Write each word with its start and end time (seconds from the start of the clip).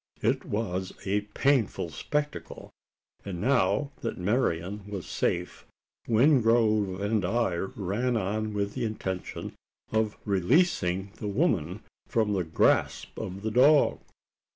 It 0.23 0.45
was 0.45 0.93
a 1.05 1.21
painful 1.35 1.91
spectacle; 1.91 2.71
and 3.23 3.39
now 3.39 3.91
that 4.01 4.17
Marian 4.17 4.83
was 4.89 5.05
safe, 5.05 5.67
Wingrove 6.07 6.99
and 6.99 7.23
I 7.23 7.53
ran 7.57 8.17
on 8.17 8.55
with 8.55 8.73
the 8.73 8.83
intention 8.83 9.53
of 9.91 10.17
releasing 10.25 11.11
the 11.17 11.27
woman 11.27 11.83
from 12.07 12.33
the 12.33 12.43
grasp 12.43 13.19
of 13.19 13.43
the 13.43 13.51
dog. 13.51 13.99